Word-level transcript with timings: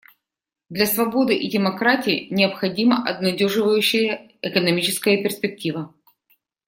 Для 0.69 0.87
свободы 0.87 1.35
и 1.35 1.47
демократии 1.47 2.25
необходима 2.31 3.07
обнадеживающая 3.07 4.31
экономическая 4.41 5.21
перспектива. 5.21 5.93